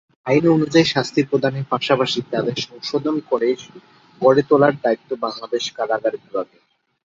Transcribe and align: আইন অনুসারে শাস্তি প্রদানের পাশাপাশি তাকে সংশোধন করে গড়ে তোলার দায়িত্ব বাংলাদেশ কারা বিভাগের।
আইন 0.25 0.43
অনুসারে 0.47 0.91
শাস্তি 0.93 1.21
প্রদানের 1.29 1.65
পাশাপাশি 1.71 2.19
তাকে 2.31 2.53
সংশোধন 2.61 3.15
করে 3.29 3.49
গড়ে 4.21 4.43
তোলার 4.49 4.73
দায়িত্ব 4.83 5.09
বাংলাদেশ 5.25 5.63
কারা 5.77 5.95
বিভাগের। 6.15 6.61